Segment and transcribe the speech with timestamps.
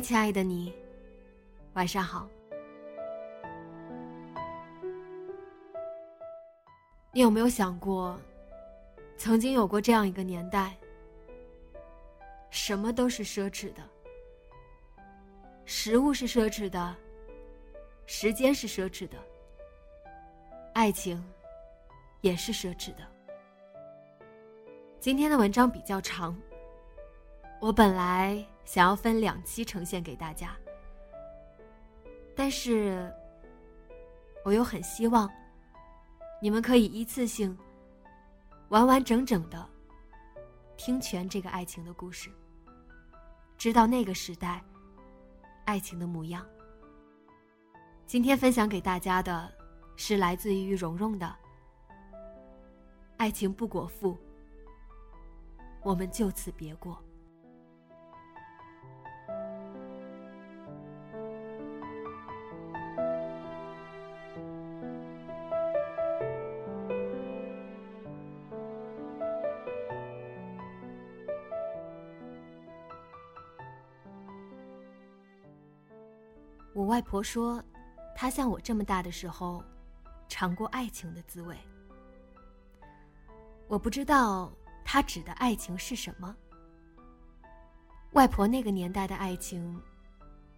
[0.00, 0.72] 亲爱的你，
[1.74, 2.26] 晚上好。
[7.12, 8.18] 你有没有想过，
[9.16, 10.76] 曾经有过这样一个年代，
[12.50, 13.82] 什么都是奢侈的，
[15.66, 16.96] 食物是奢侈的，
[18.06, 19.18] 时间是奢侈的，
[20.72, 21.22] 爱情
[22.22, 23.02] 也是奢侈的。
[24.98, 26.36] 今天的文章比较长，
[27.60, 28.42] 我本来。
[28.70, 30.56] 想要分两期呈现给大家，
[32.36, 33.12] 但是
[34.44, 35.28] 我又很希望
[36.40, 37.58] 你们可以一次性、
[38.68, 39.68] 完完整整的
[40.76, 42.30] 听全这个爱情的故事，
[43.58, 44.62] 知道那个时代
[45.64, 46.46] 爱情的模样。
[48.06, 49.52] 今天分享给大家的
[49.96, 51.26] 是来自于蓉蓉的
[53.16, 54.14] 《爱情不果腹》，
[55.82, 56.96] 我们就此别过。
[77.10, 77.60] 婆说，
[78.14, 79.64] 她像我这么大的时候，
[80.28, 81.58] 尝过爱情的滋味。
[83.66, 84.52] 我不知道
[84.84, 86.36] 她指的爱情是什么。
[88.12, 89.82] 外婆那个年代的爱情，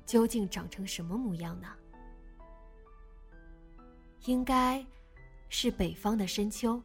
[0.04, 1.68] 究竟长成什么模样呢？
[4.26, 4.84] 应该
[5.48, 6.78] 是北方的深秋，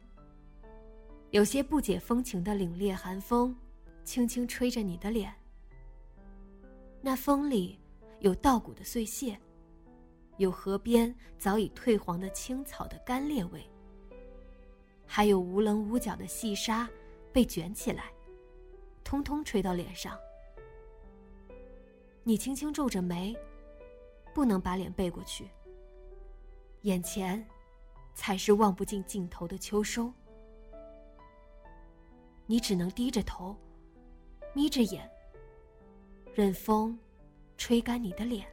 [1.28, 3.54] 有些不解风情的凛冽寒风，
[4.02, 5.30] 轻轻吹着你的脸。
[7.02, 7.78] 那风里。
[8.20, 9.38] 有稻谷的碎屑，
[10.38, 13.68] 有河边早已褪黄的青草的干裂味，
[15.06, 16.88] 还有无棱无角的细沙
[17.32, 18.12] 被卷起来，
[19.04, 20.18] 通通吹到脸上。
[22.24, 23.36] 你轻轻皱着眉，
[24.34, 25.48] 不能把脸背过去。
[26.82, 27.46] 眼前，
[28.14, 30.12] 才是望不尽尽头的秋收。
[32.46, 33.56] 你只能低着头，
[34.54, 35.10] 眯着眼，
[36.34, 36.98] 任风。
[37.56, 38.46] 吹干你的脸。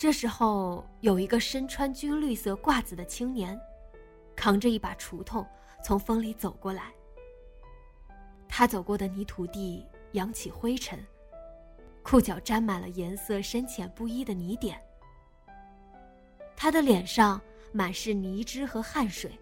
[0.00, 3.60] 这时候，有一个身穿军绿色褂子的青年，
[4.34, 5.46] 扛着一把锄头
[5.84, 6.90] 从风里走过来。
[8.48, 10.98] 他走过的泥土地扬起灰尘，
[12.02, 14.82] 裤脚沾满了颜色深浅不一的泥点。
[16.56, 17.38] 他的脸上
[17.70, 19.38] 满是泥汁和汗水，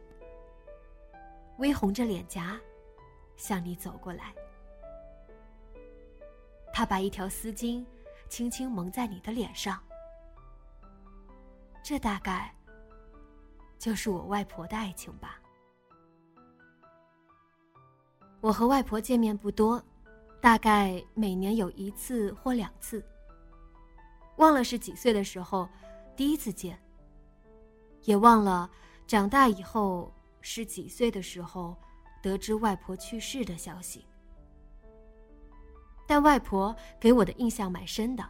[1.59, 2.61] 微红着脸颊，
[3.37, 4.35] 向你走过来。
[6.73, 7.87] 他把一条丝巾
[8.29, 9.81] 轻轻蒙在你的脸上，
[11.89, 12.55] 这大概
[13.79, 15.41] 就是我外婆的爱情吧。
[18.43, 19.83] 我和外婆见面不多，
[20.39, 23.03] 大概每年有一次或两次。
[24.37, 25.67] 忘了是几岁的时候
[26.15, 26.79] 第一次见，
[28.03, 28.71] 也忘了
[29.07, 30.13] 长大以后
[30.43, 31.75] 是几岁的时候
[32.23, 34.05] 得知外婆去世的消息。
[36.07, 38.23] 但外婆给我的印象蛮深的。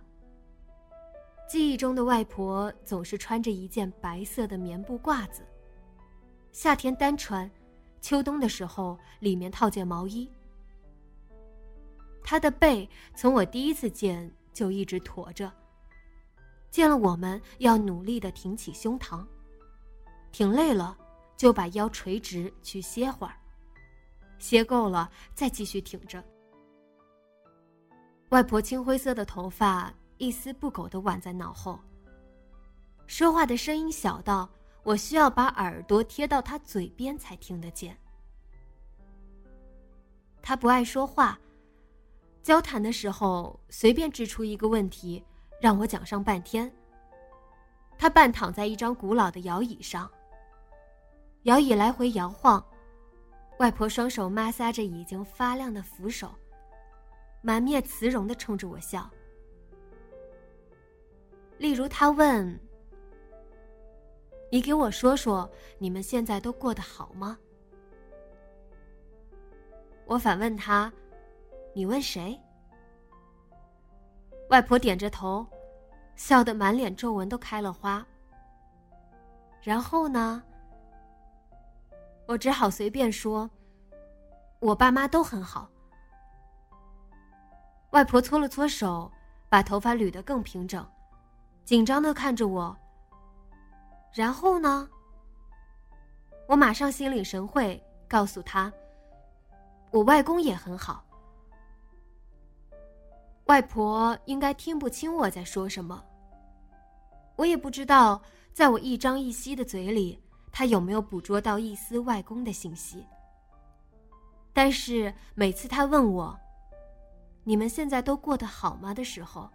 [1.49, 5.43] 记忆中的外婆总是穿着一件白色的棉布褂子，
[6.53, 7.51] 夏天单穿，
[8.03, 10.31] 秋冬的时候里面套件毛衣。
[12.23, 12.87] 她的背
[13.17, 15.51] 从我第一次见就一直驼着，
[16.71, 19.25] 见了我们要努力的挺起胸膛，
[20.31, 20.99] 挺累了
[21.35, 23.33] 就把腰垂直去歇会儿，
[24.39, 26.23] 歇够了再继续挺着。
[28.29, 31.79] 外婆青灰色的头发一丝不苟的挽在脑后。
[33.07, 34.49] 说话的声音小到
[34.83, 37.97] 我需要把耳朵贴到他嘴边才听得见。
[40.43, 41.39] 他不爱说话，
[42.43, 45.25] 交谈的时候随便指出一个问题，
[45.61, 46.71] 让我讲上半天。
[47.97, 50.11] 他半躺在一张古老的摇椅上，
[51.43, 52.65] 摇椅来回摇晃，
[53.59, 56.35] 外婆双手摩挲着已经发亮的扶手，
[57.43, 59.11] 满面慈容的冲着我笑。
[61.59, 62.59] 例如，他问
[64.51, 67.37] ：“你给我说说，你们现在都过得好吗？”
[70.07, 70.91] 我反问他
[71.75, 72.41] ：“你问谁？”
[74.51, 75.47] 外婆点着头，
[76.17, 78.07] 笑得满脸皱纹都开了花。
[79.61, 80.43] 然后呢？
[82.27, 83.51] 我只好随便说
[84.61, 85.69] ：“我爸妈都很好。”
[87.91, 89.11] 外婆搓了搓手，
[89.49, 90.87] 把头发捋得更平整，
[91.69, 92.75] 紧张的看着我。
[94.11, 94.89] 然后呢？
[96.49, 97.79] 我马上心领神会，
[98.09, 98.73] 告诉他。
[99.91, 101.05] 我外公也很好，
[103.49, 106.03] 外婆应该听不清我在说什么。
[107.37, 108.23] 我也不知道，
[108.55, 110.19] 在我一张一吸的嘴里，
[110.51, 113.07] 她有没有捕捉到一丝外公的信息。
[114.55, 116.35] 但是每次她问我
[117.45, 119.51] ：“你们现在都过得好吗？”的时候，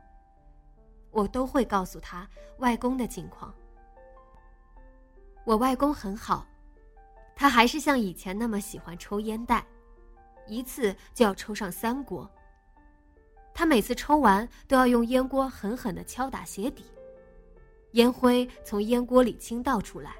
[1.13, 2.27] 我都会告诉他
[2.57, 3.53] 外公的近况。
[5.45, 6.45] 我外公很好，
[7.35, 9.65] 他还是像以前那么喜欢抽烟袋。
[10.45, 12.29] 一次就要抽上三锅。
[13.53, 16.83] 他每次抽完都要用烟锅狠狠的敲打鞋底，
[17.91, 20.15] 烟灰从烟锅里倾倒出来，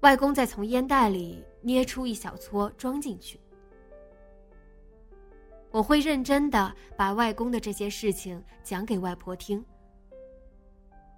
[0.00, 3.38] 外公再从烟袋里捏出一小撮装进去。
[5.70, 9.64] 我会认真的把外公的这些事情讲给外婆听，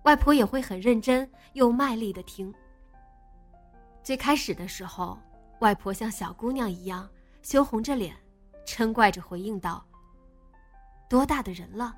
[0.02, 2.52] 外婆也会很认真又卖力的听。
[4.02, 5.18] 最开始的时候，
[5.60, 7.08] 外婆像小姑娘一样。
[7.42, 8.14] 羞红着脸，
[8.66, 9.82] 嗔怪着回应道
[11.08, 11.96] ：“多大的人了，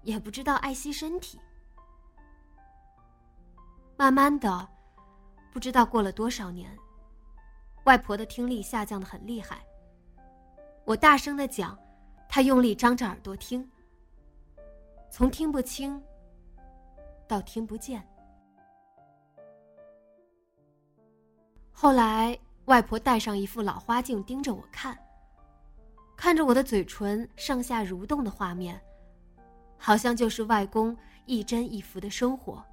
[0.00, 1.38] 也不知道爱惜身体。”
[3.94, 4.66] 慢慢的，
[5.52, 6.74] 不知道过了多少年，
[7.84, 9.62] 外婆的听力下降的很厉害。
[10.86, 11.78] 我大声的讲，
[12.26, 13.70] 她用力张着耳朵听，
[15.10, 16.02] 从听不清
[17.26, 18.06] 到听不见。
[21.72, 22.38] 后来。
[22.66, 24.98] 外婆戴上一副老花镜，盯着我看，
[26.16, 28.80] 看着我的嘴唇上下蠕动的画面，
[29.76, 32.64] 好像就是外公一帧一幅的生活。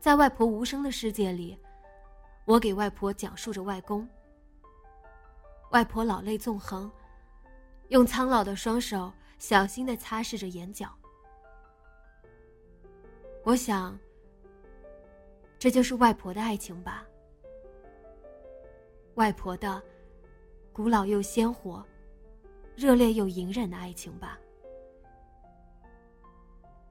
[0.00, 1.56] 在外婆无声的世界里，
[2.46, 4.04] 我给外婆讲述着外公。
[5.70, 6.90] 外婆老泪纵横，
[7.90, 10.92] 用苍老的双手小心的擦拭着眼角。
[13.44, 13.96] 我想。
[15.56, 17.06] 这就是外婆的爱情吧，
[19.14, 19.82] 外婆的
[20.74, 21.82] 古老又鲜活、
[22.76, 24.38] 热烈又隐忍的爱情吧。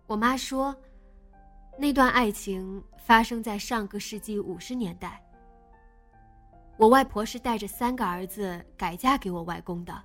[0.07, 0.75] 我妈说，
[1.77, 5.23] 那段爱情发生在上个世纪五十年代。
[6.77, 10.03] 我外婆是带着三个儿子改嫁给我外公的。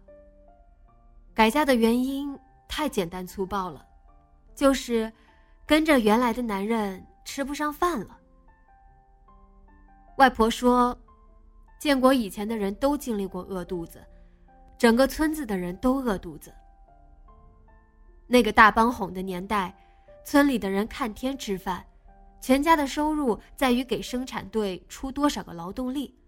[1.32, 3.86] 改嫁的原因太简单粗暴了，
[4.54, 5.10] 就是
[5.68, 8.18] 跟着原来的男人吃不上饭了。
[10.16, 10.98] 外婆说
[11.78, 14.02] ：“建国以前的人都经历过饿肚子，
[14.78, 16.50] 整个村子的人都饿肚子。
[18.26, 19.76] 那个大帮哄的年代，
[20.24, 21.84] 村里的人看天吃饭，
[22.40, 26.18] 全家的收入在于给生产队出多少个劳动力。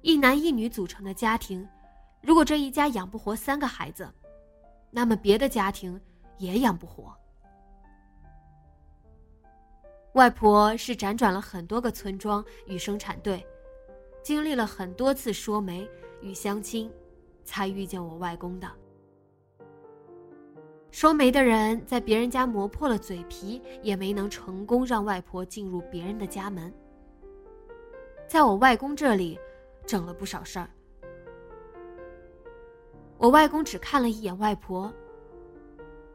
[0.00, 1.68] 一男一女组成的家庭，
[2.22, 4.10] 如果这一家养不活三个孩子，
[4.90, 6.00] 那么别的家庭
[6.38, 7.14] 也养不活。”
[10.14, 13.44] 外婆是辗转了很多个村庄与生产队，
[14.22, 15.88] 经历了很多次说媒
[16.20, 16.88] 与相亲，
[17.44, 18.70] 才遇见我外公的。
[20.92, 26.72] 说媒的人在别人家磨破了嘴皮，也没能成功让外婆进入别人的家门。
[28.28, 29.36] 在我外公这里，
[29.84, 30.70] 整了不少事儿。
[33.18, 34.92] 我外公只看了一眼外婆，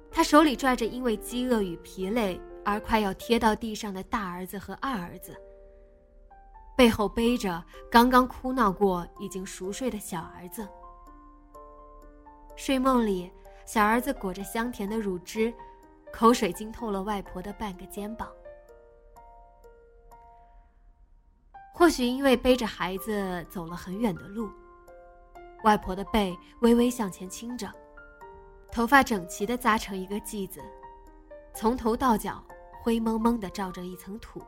[0.09, 2.39] 他手里拽着因为饥饿与疲累。
[2.63, 5.35] 而快要贴到地上的大儿子和二儿子，
[6.77, 10.67] 背后背着刚刚哭闹过、已经熟睡的小儿子。
[12.55, 13.31] 睡梦里，
[13.65, 15.53] 小儿子裹着香甜的乳汁，
[16.11, 18.29] 口水浸透了外婆的半个肩膀。
[21.73, 24.49] 或许因为背着孩子走了很远的路，
[25.63, 27.71] 外婆的背微微向前倾着，
[28.69, 30.61] 头发整齐的扎成一个髻子。
[31.53, 32.43] 从头到脚
[32.81, 34.41] 灰蒙蒙的罩着一层土。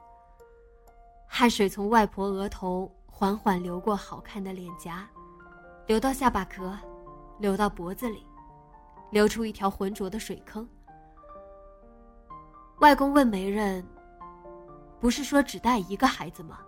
[1.28, 5.08] 汗水从外婆额头缓缓流过好看的脸颊，
[5.88, 6.78] 流到下巴壳，
[7.40, 8.26] 流到脖子里，
[9.12, 10.68] 流出一条浑浊的水坑。
[12.80, 13.86] 外公问媒人
[15.00, 16.60] ：“不是说只带一个孩子吗？”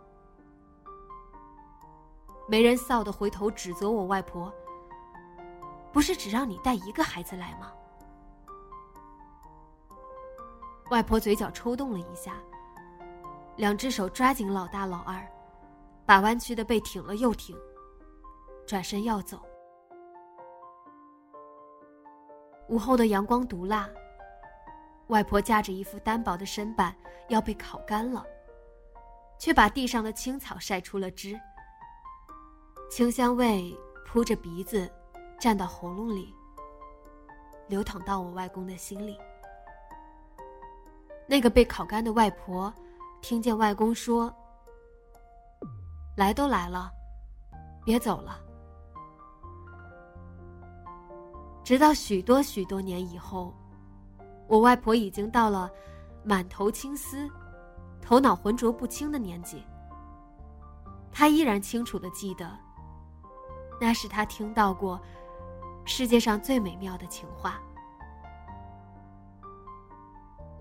[2.47, 4.53] 媒人臊的回头指责我外婆
[5.91, 7.71] ：“不是只让你带一个孩子来吗？”
[10.89, 12.35] 外婆嘴角抽动了一下，
[13.55, 15.25] 两只手抓紧老大老二，
[16.05, 17.57] 把弯曲的背挺了又挺，
[18.67, 19.41] 转身要走。
[22.69, 23.89] 午后的阳光毒辣，
[25.07, 26.95] 外婆架着一副单薄的身板
[27.29, 28.23] 要被烤干了，
[29.39, 31.39] 却把地上的青草晒出了汁，
[32.89, 33.75] 清香味
[34.05, 34.89] 扑着鼻子，
[35.39, 36.33] 站到喉咙里，
[37.67, 39.17] 流淌到我外公的心里。
[41.27, 42.73] 那个被烤干的外婆，
[43.21, 44.33] 听见外公说
[46.15, 46.91] ：“来都来了，
[47.85, 48.39] 别走了。”
[51.63, 53.53] 直到许多许多年以后，
[54.47, 55.71] 我外婆已经到了
[56.23, 57.29] 满头青丝、
[58.01, 59.63] 头脑浑浊不清的年纪。
[61.09, 62.51] 她依然清楚的记得，
[63.79, 64.99] 那是她听到过
[65.85, 67.61] 世界上最美妙的情话。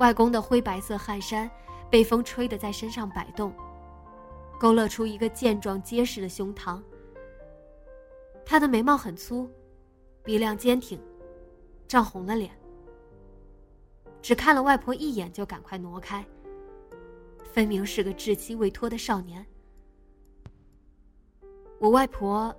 [0.03, 1.49] 外公的灰白色汗衫
[1.89, 3.55] 被风吹得在身上摆动，
[4.59, 6.83] 勾勒出一个健壮结实的胸膛。
[8.45, 9.49] 他的眉毛很粗，
[10.25, 11.01] 鼻梁坚挺，
[11.87, 12.51] 涨红了脸。
[14.21, 16.27] 只看了外婆一眼就赶快挪开，
[17.53, 19.47] 分明是个稚气未脱的少年。
[21.79, 22.53] 我外婆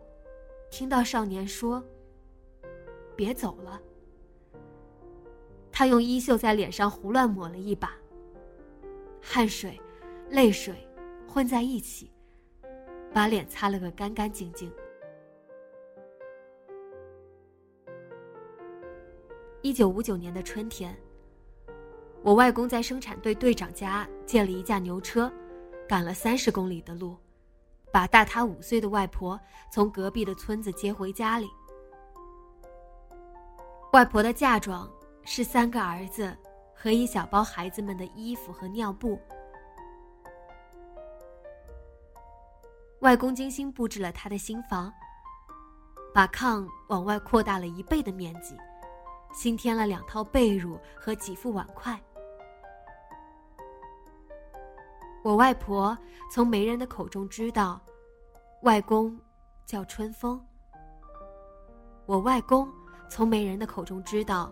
[0.71, 1.83] 听到少年说
[3.17, 3.81] ：“别走了。”
[5.75, 7.91] 他用衣袖在脸上胡乱抹了一把，
[9.19, 9.81] 汗水、
[10.29, 10.87] 泪水
[11.27, 12.11] 混在一起，
[13.11, 14.71] 把脸擦了个干干净净。
[19.63, 20.95] 一九五九年的春天，
[22.21, 25.31] 我外公在生产队队长家借了一架牛车，
[25.87, 27.17] 赶了三十公里的路，
[27.91, 29.39] 把大他五岁的外婆
[29.71, 31.49] 从隔壁的村子接回家里。
[33.93, 34.87] 外婆的嫁妆。
[35.25, 36.35] 是三个儿子
[36.75, 39.19] 和一小包孩子们的衣服和尿布。
[42.99, 44.93] 外公精心布置了他的新房，
[46.13, 48.55] 把炕往外扩大了一倍的面积，
[49.33, 51.99] 新添了两套被褥和几副碗筷。
[55.21, 55.97] 我外婆
[56.31, 57.81] 从媒人的口中知道，
[58.61, 59.17] 外公
[59.65, 60.41] 叫春风。
[62.05, 62.69] 我外公
[63.09, 64.51] 从媒人的口中知道。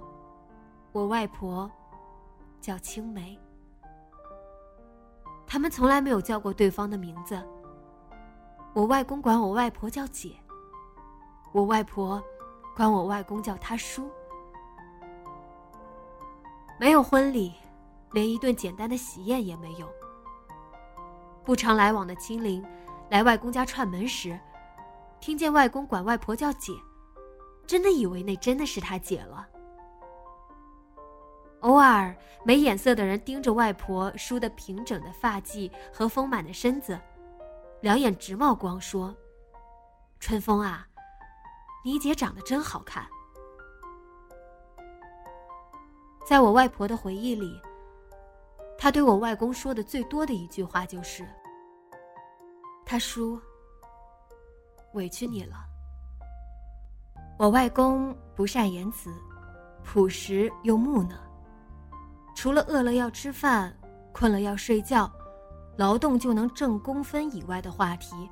[0.93, 1.71] 我外婆
[2.59, 3.39] 叫青梅，
[5.47, 7.41] 他们从来没有叫过对方的名字。
[8.73, 10.35] 我外公管我外婆叫姐，
[11.53, 12.21] 我外婆
[12.75, 14.09] 管我外公叫他叔。
[16.77, 17.53] 没有婚礼，
[18.11, 19.87] 连一顿简单的喜宴也没有。
[21.43, 22.63] 不常来往的亲邻
[23.09, 24.37] 来外公家串门时，
[25.21, 26.73] 听见外公管外婆叫姐，
[27.65, 29.47] 真的以为那真的是他姐了。
[31.61, 36.99] 偶尔，没眼色的人盯着外婆梳得平整的发髻和丰满的身子，
[37.81, 39.15] 两眼直冒光，说
[40.19, 40.87] ：“春风啊，
[41.85, 43.05] 你姐长得真好看。”
[46.27, 47.61] 在我外婆的回忆里，
[48.77, 51.27] 她对我外公说的最多的一句话就是
[52.85, 53.39] ：“他叔，
[54.93, 55.57] 委屈你了。”
[57.37, 59.13] 我外公不善言辞，
[59.83, 61.15] 朴实又木讷。
[62.41, 63.71] 除了饿了要吃饭，
[64.11, 65.07] 困了要睡觉，
[65.77, 68.27] 劳动就能挣工分以外的话题，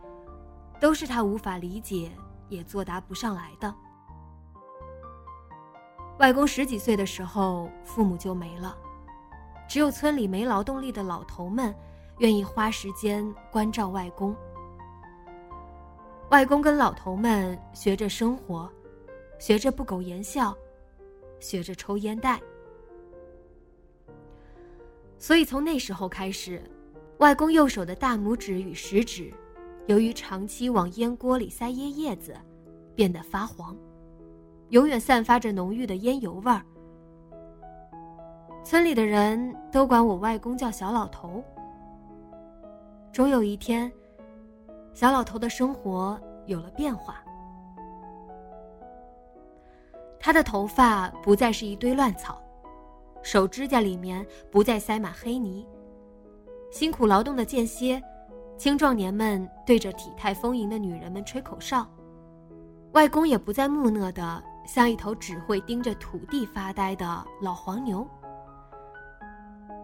[0.79, 2.11] 都是他无法理解
[2.47, 3.71] 也作答不上来的。
[6.17, 8.75] 外公十几岁的时候，父母就没了，
[9.67, 11.71] 只有村里没劳动力的老头们
[12.17, 14.35] 愿意花时间关照外公。
[16.31, 18.67] 外公跟老头们学着生活，
[19.37, 20.57] 学着不苟言笑，
[21.39, 22.41] 学着抽烟袋。
[25.19, 26.61] 所以从那时候开始，
[27.17, 29.31] 外公右手的大拇指与食指，
[29.87, 32.33] 由于长期往烟锅里塞烟叶子，
[32.95, 33.75] 变得发黄，
[34.69, 36.61] 永远散发着浓郁的烟油味儿。
[38.63, 41.43] 村里的人都管我外公叫小老头。
[43.11, 43.91] 终有一天，
[44.93, 47.21] 小老头的生活有了变化，
[50.17, 52.41] 他的头发不再是一堆乱草。
[53.21, 55.67] 手指甲里面不再塞满黑泥。
[56.71, 58.01] 辛苦劳动的间歇，
[58.57, 61.87] 青壮年们对着体态丰盈的女人们吹口哨。
[62.93, 68.07] 外公也不再木讷的像一头只会盯着土地发呆的老黄牛。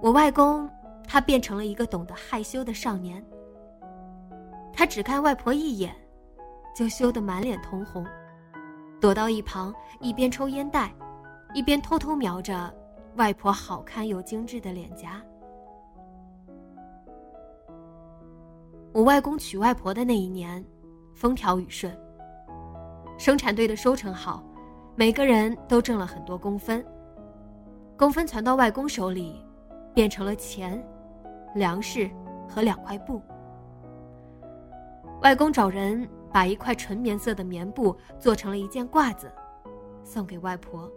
[0.02, 0.70] 我外公，
[1.08, 3.24] 他变成了一个懂得害羞的少年。
[4.74, 5.96] 他只看外婆一眼，
[6.76, 8.06] 就羞得满脸通红，
[9.00, 10.94] 躲到一旁，一边抽烟袋，
[11.54, 12.74] 一边偷偷瞄着
[13.16, 15.22] 外婆好看又精致的脸颊。
[18.92, 20.64] 我外公娶外婆的那一年，
[21.14, 21.98] 风调雨顺。
[23.18, 24.44] 生产队的收成好，
[24.96, 26.86] 每个人都挣了很多工分。
[27.98, 29.42] 工分传到外公手里，
[29.94, 30.86] 变成了钱、
[31.56, 32.10] 粮食
[32.50, 33.22] 和两块布。
[35.22, 39.32] 外公找人把一块纯棉色的棉布做成了一件褂子，
[40.04, 40.92] 送给外婆。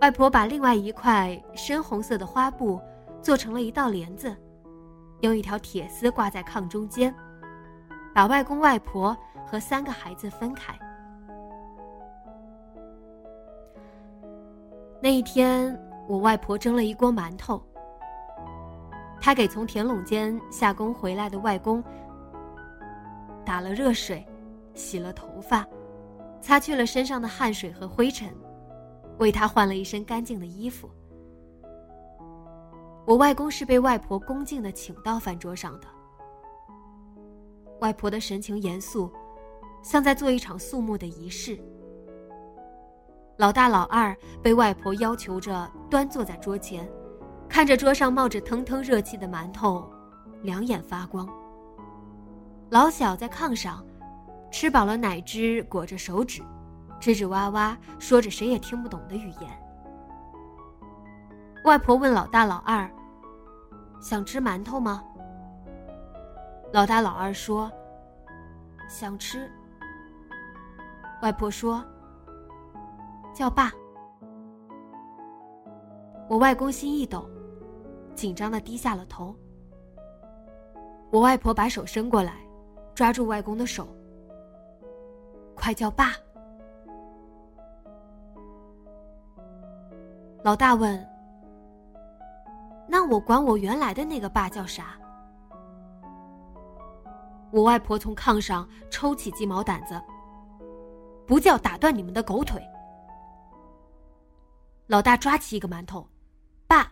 [0.00, 2.80] 外婆把另外一块深红色的花布
[3.20, 4.34] 做成了一道帘子，
[5.20, 7.14] 用一条铁丝挂在炕中间，
[8.14, 9.14] 把外公外婆
[9.46, 10.74] 和三个孩子分开。
[15.02, 15.78] 那一天，
[16.08, 17.62] 我外婆蒸了一锅馒头，
[19.20, 21.84] 她给从田垄间下工回来的外公。
[23.44, 24.26] 打了热水，
[24.72, 25.66] 洗了头发，
[26.40, 28.32] 擦去了身上的汗水和灰尘，
[29.20, 30.90] 为他换了一身干净的衣服。
[33.06, 35.86] 我外公是被外婆恭敬的请到饭桌上的。
[37.80, 39.10] 外婆的神情严肃，
[39.82, 41.58] 像在做一场肃穆的仪式。
[43.36, 46.86] 老大、老二被外婆要求着端坐在桌前，
[47.48, 49.90] 看着桌上冒着腾腾热气的馒头，
[50.42, 51.28] 两眼发光。
[52.68, 53.84] 老小在炕上，
[54.50, 56.42] 吃饱了奶汁，裹着手指，
[57.00, 59.50] 吱吱哇哇说着谁也听不懂的语言。
[61.64, 62.88] 外婆问老大、老二
[64.00, 65.02] ：“想吃馒头吗？”
[66.72, 67.72] 老大、老二说
[68.88, 69.50] ：“想吃。”
[71.22, 71.84] 外婆说
[73.34, 73.72] ：“叫爸。”
[76.28, 77.28] 我外公心一抖，
[78.14, 79.34] 紧张的低下了头。
[81.10, 82.34] 我外婆把手伸过来。
[82.92, 83.88] 抓住外公的手，
[85.54, 86.12] 快叫爸！
[90.42, 91.06] 老大问
[92.88, 94.98] ：“那我管我原来的那个爸叫啥？”
[97.52, 100.00] 我外婆从炕上抽起鸡毛掸子，
[101.26, 102.62] 不叫打断你们的狗腿。
[104.86, 106.06] 老大抓起一个馒头，
[106.66, 106.90] 爸。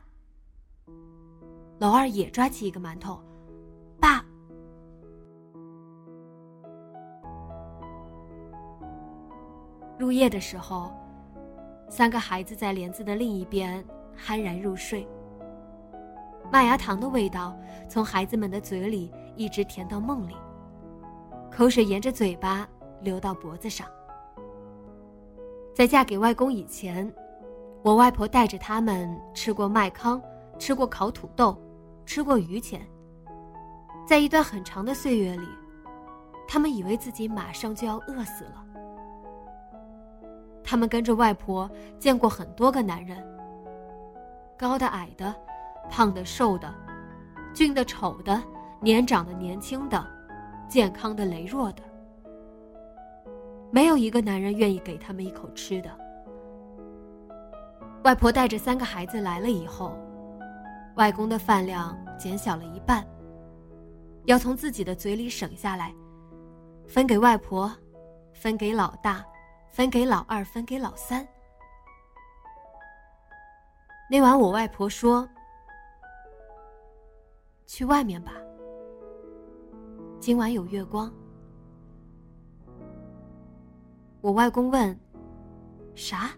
[1.78, 3.22] 老二也抓起一个馒头。
[4.00, 4.24] 爸
[9.96, 10.92] 入夜的时候，
[11.88, 13.84] 三个孩子在帘子的另一边
[14.16, 15.06] 酣然入睡。
[16.50, 17.56] 麦芽糖的味道
[17.88, 20.36] 从孩子们的嘴里一直甜到梦里，
[21.50, 22.68] 口水沿着嘴巴
[23.00, 23.86] 流到脖子上。
[25.74, 27.10] 在嫁给外公以前，
[27.82, 30.20] 我外婆带着他们吃过麦糠，
[30.58, 31.56] 吃过烤土豆，
[32.04, 32.80] 吃过榆钱。
[34.06, 35.46] 在一段很长的岁月里，
[36.48, 38.64] 他们以为自己马上就要饿死了。
[40.70, 41.66] 他们跟着外婆
[41.98, 43.16] 见过很多个男人，
[44.54, 45.34] 高的、矮的，
[45.88, 46.70] 胖的、瘦的，
[47.54, 48.38] 俊的、丑的，
[48.78, 50.06] 年长的、年轻的，
[50.68, 51.82] 健康的、羸弱的，
[53.70, 55.90] 没有一个男人愿意给他们一口吃的。
[58.04, 59.96] 外婆带着三个孩子来了以后，
[60.96, 63.02] 外公的饭量减小了一半，
[64.26, 65.94] 要从自己的嘴里省下来，
[66.86, 67.72] 分给外婆，
[68.34, 69.24] 分给老大。
[69.70, 71.26] 分给老二，分给老三。
[74.10, 75.28] 那晚，我外婆说
[77.66, 78.32] ：“去外面吧，
[80.18, 81.12] 今晚有月光。”
[84.20, 84.98] 我外公问
[85.94, 86.30] ：“啥？”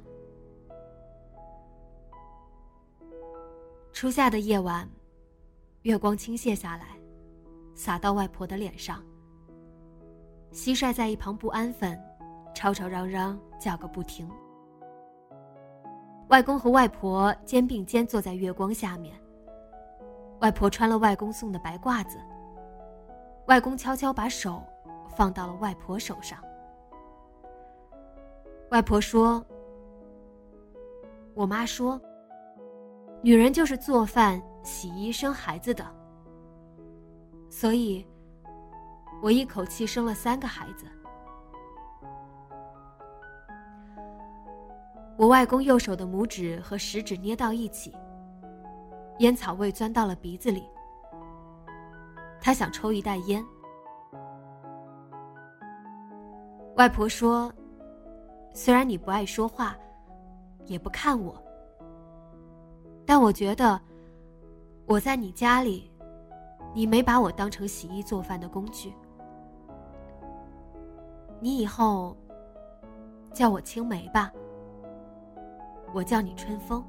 [3.93, 4.89] 初夏的夜晚，
[5.83, 6.99] 月光倾泻下来，
[7.75, 9.03] 洒到外婆的脸上。
[10.53, 12.10] 蟋蟀在一旁不安分。
[12.55, 14.29] 吵吵嚷嚷叫个不停。
[16.29, 19.19] 外公和外婆肩并肩坐在月光下面。
[20.41, 22.19] 外婆穿了外公送的白褂子。
[23.47, 24.63] 外公悄悄把手
[25.09, 26.39] 放到了外婆手上。
[28.71, 29.45] 外婆说
[31.35, 32.01] ：“我妈说，
[33.23, 35.85] 女人就是做饭、洗衣、生孩子的。
[37.49, 38.07] 所以，
[39.21, 40.87] 我一口气生了三个孩子。”
[45.21, 47.95] 我外公右手的拇指和食指捏到一起，
[49.19, 50.67] 烟草味钻到了鼻子里。
[52.41, 53.45] 他想抽一袋烟。
[56.77, 57.53] 外婆说
[58.55, 59.77] ：“虽然你不爱说话，
[60.65, 61.37] 也不看我，
[63.05, 63.79] 但我觉得
[64.87, 65.93] 我在你家里，
[66.73, 68.91] 你没把我当成洗衣做饭的工具。
[71.41, 72.17] 你以后
[73.35, 74.33] 叫我青梅吧，
[75.93, 76.85] 我叫你春风。”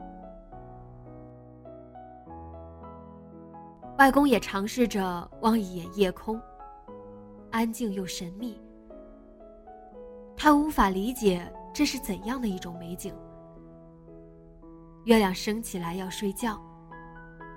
[3.97, 6.41] 外公也尝试着望一眼夜空，
[7.51, 8.59] 安静又神秘。
[10.35, 13.13] 他无法理解这是怎样的一种美景。
[15.05, 16.59] 月亮升起来要睡觉，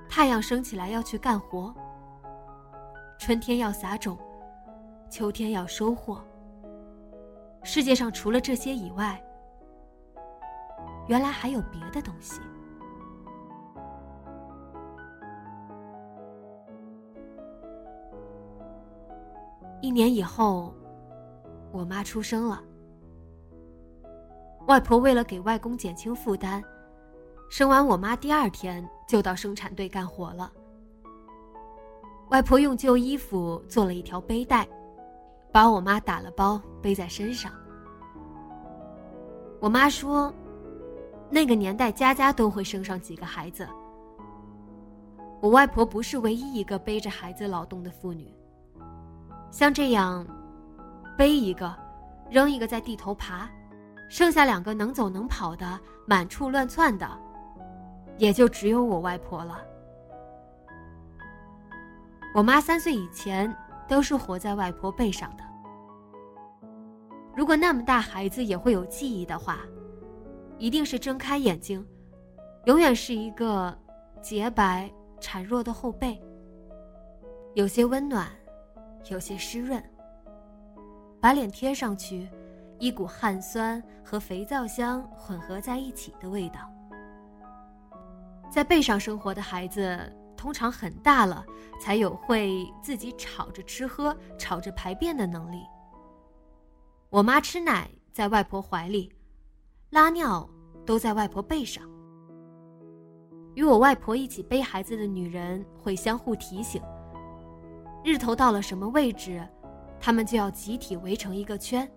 [0.08, 1.74] 太阳升起来要去干活。
[3.18, 4.18] 春天要撒种，
[5.08, 6.22] 秋天要收获。
[7.62, 9.18] 世界上除了这些以外，
[11.06, 12.40] 原来还有别的东西。
[19.80, 20.72] 一年以后，
[21.70, 22.62] 我妈出生了。
[24.66, 26.64] 外婆为了给外公减轻负担，
[27.50, 30.50] 生完我妈第二天就到生产队干活了。
[32.30, 34.66] 外婆用旧衣服做了一条背带，
[35.52, 37.52] 把我妈打了包背在身上。
[39.60, 40.32] 我妈说，
[41.30, 43.68] 那个年代家家都会生上几个孩子。
[45.40, 48.34] 我外婆不是唯一一个背着孩子劳动的妇女。
[49.50, 50.26] 像这样，
[51.16, 51.74] 背一个，
[52.30, 53.48] 扔一个在地头爬，
[54.08, 57.06] 剩下两个能走能跑的满处乱窜的，
[58.16, 59.60] 也就只有我外婆了。
[62.34, 63.54] 我妈三岁以前
[63.86, 65.44] 都是活在外婆背上的。
[67.36, 69.58] 如果那么大孩子也会有记忆的话，
[70.64, 71.86] 一定是睁开眼睛，
[72.64, 73.78] 永远是一个
[74.22, 76.18] 洁白孱弱的后背，
[77.52, 78.26] 有些温暖。
[79.10, 79.84] 有些湿润，
[81.20, 82.26] 把脸贴上去，
[82.78, 86.60] 一股汗酸和肥皂香混合在一起的味道。
[88.50, 91.44] 在背上生活的孩子，通常很大了
[91.78, 95.58] 才有会自己吵着吃喝、吵着排便的能力。
[97.10, 99.12] 我妈吃奶在外婆怀里，
[99.90, 100.48] 拉尿
[100.84, 101.82] 都在外婆背上。
[103.54, 106.82] 与我外婆一起背孩子的女人会相互提醒。
[108.02, 109.46] 日头到了什么位置，
[110.00, 111.88] 他们就要集体围成一个圈，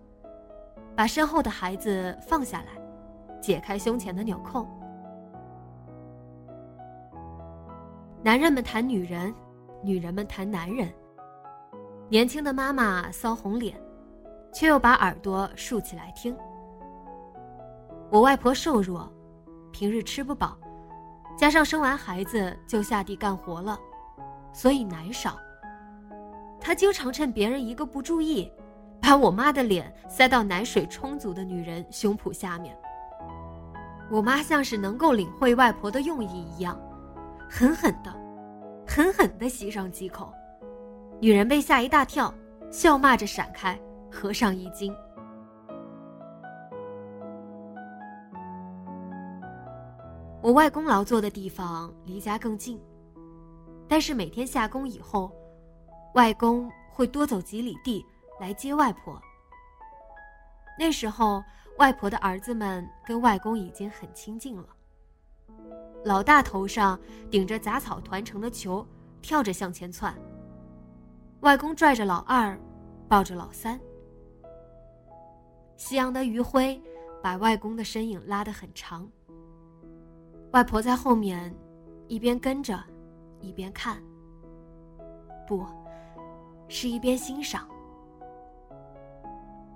[0.95, 4.67] 把身后的孩子放下来，解开胸前的纽扣。
[8.23, 9.33] 男人们谈女人，
[9.83, 10.87] 女人们谈男人。
[12.07, 13.75] 年轻的妈妈骚红脸，
[14.53, 16.37] 却又把耳朵竖起来听。
[18.09, 19.11] 我外婆瘦弱，
[19.71, 20.57] 平日吃不饱，
[21.37, 23.77] 加上生完孩子就下地干活了，
[24.53, 25.37] 所以奶少。
[26.59, 28.49] 她经常趁别人一个不注意，
[29.01, 32.77] 把我妈的脸塞到奶水充足的女人胸脯下面。
[34.09, 36.79] 我妈像是能够领会外婆的用意一样，
[37.49, 38.13] 狠狠的、
[38.87, 40.33] 狠狠的吸上几口。
[41.19, 42.33] 女人被吓一大跳，
[42.71, 43.77] 笑骂着闪开，
[44.09, 44.95] 合上衣襟。
[50.47, 52.81] 我外公劳作的地方离家更近，
[53.85, 55.29] 但是每天下工以后。
[56.13, 58.05] 外公会多走几里地
[58.39, 59.21] 来接外婆。
[60.79, 61.43] 那时候，
[61.79, 64.69] 外婆的儿子们跟外公已经很亲近了。
[66.05, 66.97] 老大头上
[67.29, 68.87] 顶着杂草团成的球，
[69.21, 70.17] 跳着向前窜。
[71.41, 72.57] 外公拽着老二，
[73.09, 73.77] 抱着老三。
[75.75, 76.81] 夕阳的余晖
[77.21, 79.11] 把外公的身影拉得很长。
[80.51, 81.53] 外婆在后面，
[82.07, 82.81] 一边跟着，
[83.39, 84.01] 一边看。
[85.47, 85.65] 不。
[86.69, 87.65] 是一边欣赏。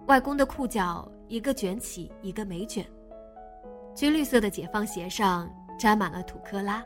[0.08, 2.86] 外公的裤脚一个卷起，一个没卷。
[3.96, 6.84] 军绿色的解放鞋上沾满了土坷拉。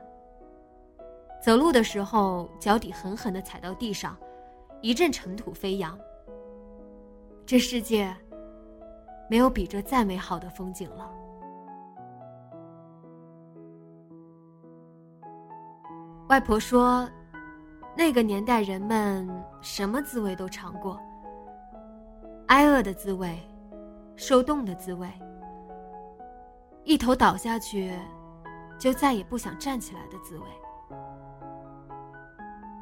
[1.41, 4.15] 走路的时候，脚底狠狠的踩到地上，
[4.81, 5.97] 一阵尘土飞扬。
[7.43, 8.15] 这世界，
[9.27, 11.11] 没有比这再美好的风景了。
[16.35, 17.09] 外婆说。
[17.95, 19.25] 那个年代，人们
[19.61, 20.99] 什么滋味都尝过：
[22.47, 23.39] 挨饿的滋味，
[24.17, 25.09] 受冻的滋味，
[26.83, 27.97] 一头倒下去，
[28.77, 30.45] 就再也不想站起来的滋味。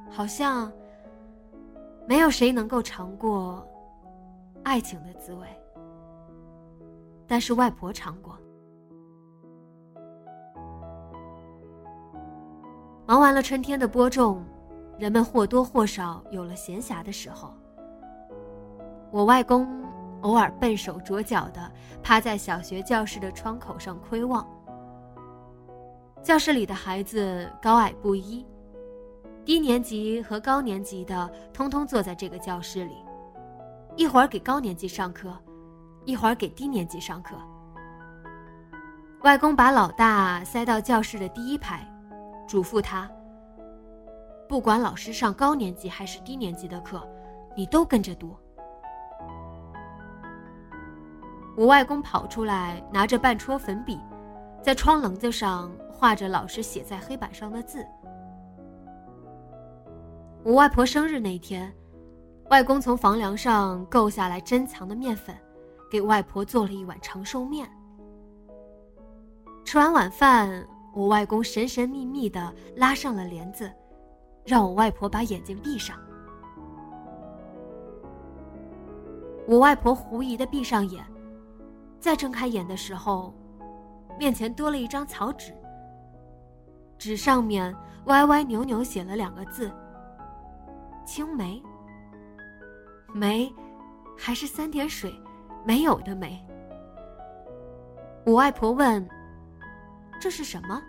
[0.10, 0.74] 好像
[2.08, 3.64] 没有谁能够尝过
[4.64, 5.48] 爱情的滋味，
[7.28, 8.36] 但是外婆尝过。
[13.14, 14.44] 忙完了春天的播种。
[14.98, 17.54] 人们或多或少有了闲暇的时候。
[19.12, 19.86] 我外公
[20.22, 21.72] 偶尔笨手拙脚的
[22.02, 24.44] 趴在小学教室的窗口上窥望。
[26.24, 28.44] 教室里的孩子高矮不一，
[29.46, 32.96] 低年级和高年级的通通坐在这个教室里，
[33.96, 35.32] 一会儿给高年级上课，
[36.04, 37.36] 一会儿给低年级上课。
[39.22, 41.88] 外公把老大塞到教室的第一排，
[42.48, 43.10] 嘱咐他
[44.48, 47.08] ：“不管老师上高年级还是低年级的课，
[47.56, 48.36] 你都跟着读。”
[51.56, 54.00] 我外公跑出来，拿着半戳粉笔，
[54.62, 55.72] 在窗棱子上。
[55.96, 57.86] 画着老师写在黑板上的字。
[60.44, 61.74] 我外婆生日那天，
[62.50, 65.34] 外公从房梁上够下来珍藏的面粉，
[65.90, 67.70] 给外婆做了一碗长寿面。
[69.64, 73.72] 吃完晚饭，我外公神神秘秘的拉上了帘子，
[74.46, 75.98] 让我外婆把眼睛闭上。
[79.48, 81.04] 我外婆狐疑的闭上眼，
[82.00, 83.34] 再睁开眼的时候，
[84.18, 85.52] 面前多了一张草纸。
[86.98, 87.76] 纸上面
[88.06, 89.72] 歪歪扭扭写了两个字
[91.06, 91.62] ：“青梅。”
[93.14, 93.54] 梅，
[94.18, 95.14] 还是三点水，
[95.66, 96.40] 没有的梅。
[98.26, 99.06] 我外婆问
[100.24, 100.82] ：“这是什么？”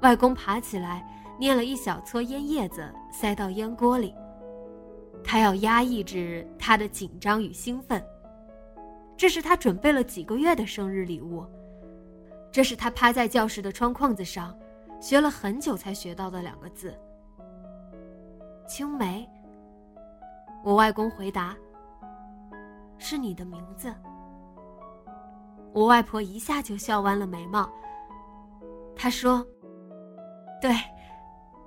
[0.00, 1.04] 外公爬起来，
[1.40, 4.14] 捏了一小撮烟叶子，塞到烟锅里。
[5.24, 8.00] 他要压抑着他的紧张与兴奋。
[9.16, 11.44] 这是他准备了几个月的生日礼物。
[12.52, 14.56] 这是他趴在教室的窗框子上，
[15.00, 16.96] 学了很久才学到的两个字。
[18.68, 19.28] 青梅。
[20.62, 21.56] 我外公回答
[22.98, 23.92] ：“是你的名字。”
[25.72, 27.70] 我外婆一下就笑弯了眉毛。
[28.94, 29.46] 她说
[30.60, 30.70] ：“对，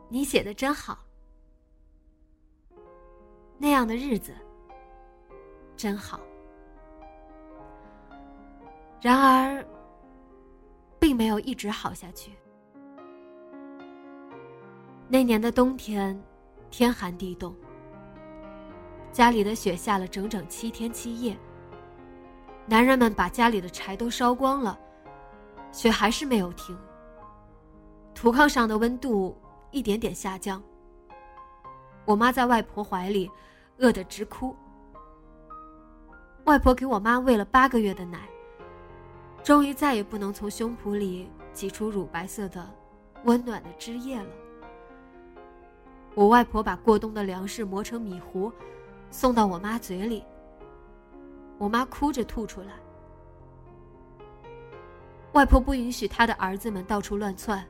[0.09, 0.99] 你写的真好。
[3.57, 4.33] 那样的日子
[5.75, 6.19] 真好。”
[9.01, 9.65] 然而。
[10.97, 12.31] 并没有一直好下去。
[15.07, 16.19] 那年的冬天，
[16.71, 17.55] 天寒地冻，
[19.11, 21.37] 家里的雪下了整整七天七夜。
[22.67, 24.79] 男人们把家里的柴都烧光了，
[25.71, 26.75] 雪还是没有停。
[28.13, 29.37] 土炕上的温度
[29.71, 30.61] 一点点下降。
[32.05, 33.29] 我妈在外婆怀里，
[33.77, 34.55] 饿得直哭。
[36.45, 38.27] 外婆给我妈喂了八个月的奶。
[39.43, 42.67] 终于再也不能从胸脯里挤出乳白色的、
[43.25, 44.29] 温暖的汁液了。
[46.15, 48.51] 我外婆把过冬的粮食磨成米糊，
[49.11, 50.23] 送到我妈嘴里。
[51.65, 52.73] 我妈哭着吐出来。
[55.33, 57.67] 外婆不允许她的儿子们到处乱窜。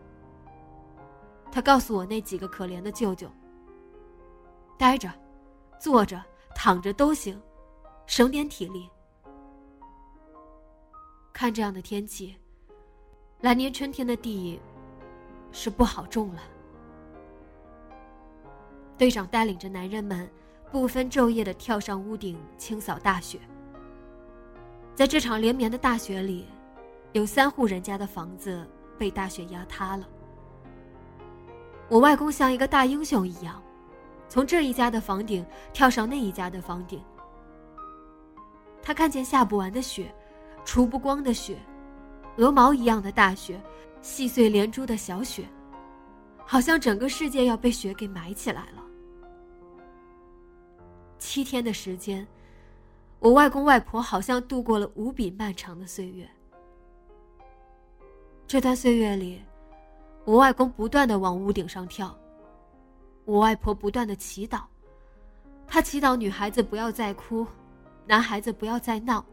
[1.49, 3.31] 她告诉我那几个可怜的舅舅
[4.77, 5.09] ：“待着，
[5.79, 6.21] 坐着，
[6.53, 7.41] 躺着都行，
[8.05, 8.89] 省点体力。”
[11.31, 12.35] 看这样的天气，
[13.39, 14.59] 来年春天的地
[15.53, 16.41] 是不好种了。
[18.97, 20.29] 队长带领着男人们，
[20.69, 23.39] 不分昼夜的跳上屋顶清扫大雪。
[24.95, 26.47] 在这场连绵的大雪里，
[27.11, 28.65] 有三户人家的房子
[28.97, 30.07] 被大雪压塌了。
[31.89, 33.61] 我外公像一个大英雄一样，
[34.29, 37.03] 从这一家的房顶跳上那一家的房顶。
[38.81, 40.13] 他看见下不完的雪。
[40.67, 41.59] 除不光的雪，
[42.37, 43.61] 鹅毛一样的大雪，
[44.01, 45.47] 细碎连珠的小雪，
[46.43, 48.83] 好像整个世界要被雪给埋起来了。
[51.19, 52.25] 七天的时间，
[53.19, 56.29] 我外公外婆好像度过了无比漫长的岁月。
[58.45, 59.41] 这段岁月里，
[60.23, 62.15] 我外公不断的往屋顶上跳，
[63.23, 64.61] 我外婆不断的祈祷，
[65.65, 67.47] 她祈祷女孩子不要再哭，
[68.05, 69.25] 男孩子不要再闹。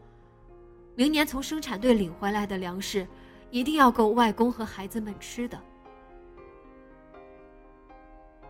[0.95, 3.07] 明年从生产队领回来的粮食，
[3.51, 5.61] 一定要够外公和孩子们吃的。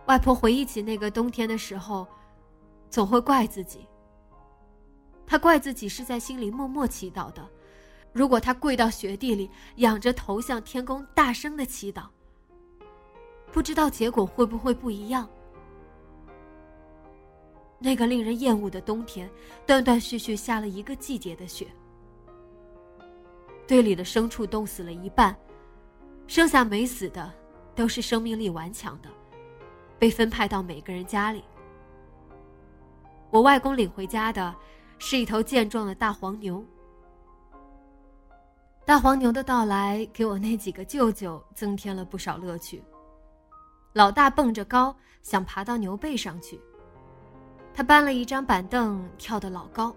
[0.05, 2.07] 外婆回忆起那个冬天的时候，
[2.89, 3.85] 总会怪自己。
[5.25, 7.47] 他怪自己是在心里默默祈祷的。
[8.11, 12.03] 如果他跪到雪地里，仰着头向天空大声的祈祷，
[13.51, 15.27] 不知道结果会不会不一样。
[17.79, 19.29] 那个令人厌恶的冬天，
[19.65, 21.67] 断断续续下了一个季节的雪。
[23.65, 25.35] 堆里的牲畜冻死了一半，
[26.27, 27.33] 剩下没死的
[27.73, 29.09] 都是生命力顽强的，
[29.97, 31.43] 被分派到每个人家里。
[33.31, 34.55] 我外公领回家的
[35.05, 36.63] 是一头健壮的大黄牛。
[38.85, 42.81] 大黄牛的到来给我那几个舅舅增添了不少乐趣。
[43.91, 46.57] 老大蹦着高，想爬到牛背上去，
[47.73, 49.93] 他搬了一张板凳，跳得老高，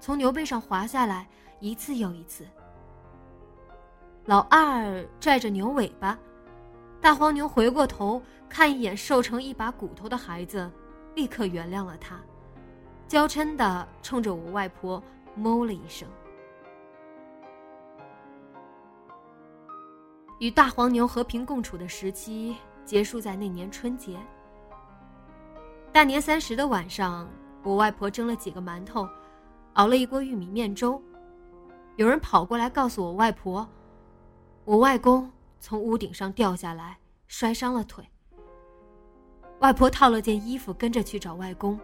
[0.00, 1.26] 从牛背上滑下来，
[1.58, 2.46] 一次又一次。
[4.26, 6.16] 老二拽着牛尾巴，
[7.00, 8.20] 大黄牛回过头
[8.50, 10.70] 看一眼瘦成一把骨头的孩子，
[11.14, 12.20] 立刻原谅了他，
[13.08, 15.02] 娇嗔的冲着我外婆
[15.36, 16.08] 哞了一声。
[20.38, 24.18] 与大黄牛和平共处的时期结束在那年春节。
[25.92, 27.26] 大年三十的晚上，
[27.62, 29.08] 我外婆蒸了几个馒头，
[29.74, 31.00] 熬了一锅玉米面粥。
[31.94, 33.66] 有人跑过来告诉我外婆，
[34.64, 38.04] 我外公从屋顶上掉下来，摔伤了腿。
[39.60, 41.80] 外婆套了件衣服，跟着去找外公。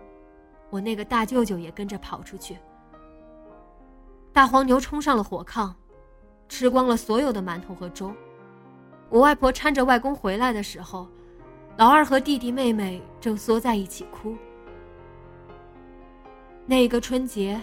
[0.72, 2.56] 我那个大舅舅也跟着跑出去。
[4.32, 5.70] 大黄牛冲上了火炕，
[6.48, 8.10] 吃光了所有的馒头和粥。
[9.10, 11.06] 我外婆搀着外公回来的时候，
[11.76, 14.34] 老二和弟弟妹妹正缩在一起哭。
[16.64, 17.60] 那个春节，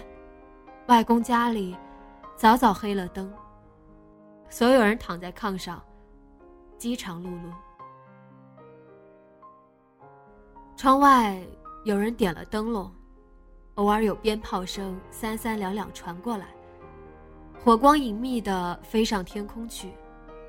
[0.86, 1.76] 外公家里
[2.36, 3.28] 早早黑了灯，
[4.48, 5.82] 所有人躺在炕上，
[6.78, 7.52] 饥肠辘辘。
[10.76, 11.42] 窗外
[11.84, 12.88] 有人点了灯笼，
[13.80, 16.48] 偶尔有鞭炮声三三两两传过来，
[17.64, 19.90] 火光隐秘的飞上天空去。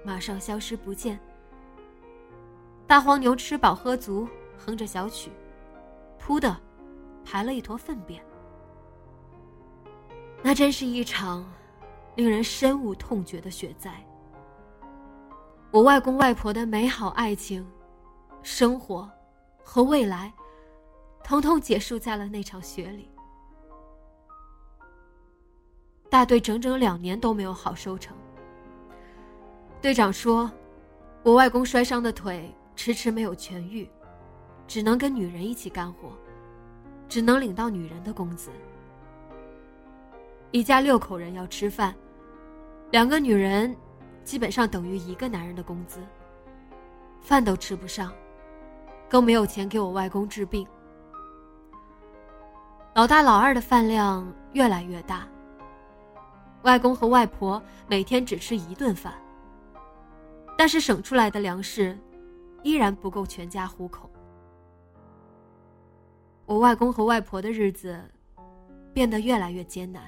[0.04, 1.18] 马上消失不见。
[2.86, 5.32] 大黄牛吃饱喝足，哼着小曲，
[6.20, 6.60] 噗的，
[7.24, 8.22] 排了一坨粪便。
[10.42, 11.50] 那真是一场
[12.16, 13.94] 令人深恶痛绝的雪灾。
[15.70, 17.66] 我外公外婆的美好爱情、
[18.44, 19.10] 生活
[19.64, 20.34] 和未来，
[21.24, 23.08] 统统结束在了那场雪里。
[26.12, 28.14] 大队整整两年都没有好收成。
[29.82, 30.52] 队长说
[31.24, 33.90] ：“我外公摔伤的腿迟迟没有痊愈，
[34.68, 36.12] 只能跟女人一起干活，
[37.08, 38.52] 只能领到女人的工资。
[40.52, 41.96] 一家六口人要吃饭，
[42.92, 43.74] 两个女人
[44.26, 46.02] 基本上等于一个男人的工资，
[47.22, 48.12] 饭都吃不上，
[49.08, 50.68] 更没有钱给我外公治病。
[52.96, 55.26] 老大、老二的饭量越来越大，
[56.64, 59.14] 外公和外婆每天只吃一顿饭。”
[60.58, 61.98] 但是省出来的粮食，
[62.62, 64.10] 依然不够全家糊口。
[66.46, 68.00] 我外公和外婆的日子，
[68.94, 70.04] 变得越来越艰难。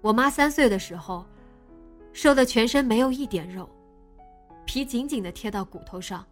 [0.00, 1.26] 我妈三岁的时候，
[2.12, 3.68] 瘦的全身没有一点肉，
[4.64, 6.24] 皮紧紧的贴到骨头上，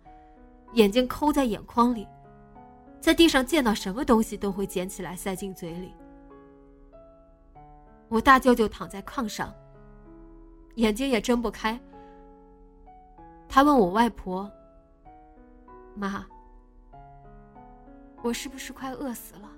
[0.74, 2.06] 眼睛抠在眼眶里，
[3.00, 5.92] 在地上见到什么东西都会捡起来塞进嘴里。
[8.14, 9.53] 我大舅舅躺在炕上。
[10.77, 11.81] 眼睛也睁不开。
[13.48, 14.48] 他问我外婆
[15.96, 16.24] ：“妈，
[18.22, 19.50] 我是不是快饿死了？”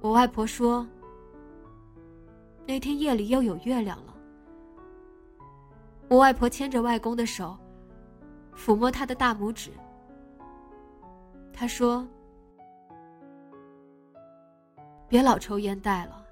[0.00, 0.86] 我外婆说
[2.66, 4.14] ：“那天夜里又有月亮了。”
[6.08, 7.58] 我外婆牵着外公的手，
[8.54, 9.70] 抚摸他的大拇指。
[11.52, 12.08] 他说
[15.16, 16.22] ：“别老抽烟袋了。”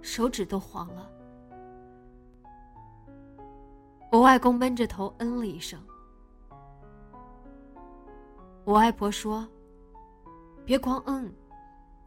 [0.00, 1.06] 手指都黄了，
[4.10, 5.78] 我外公闷着头嗯了一声。
[8.64, 9.46] 我外婆说
[10.64, 11.30] ：“别光嗯，